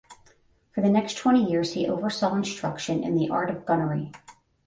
[0.71, 4.11] For the next twenty years he oversaw instruction in the art of gunnery.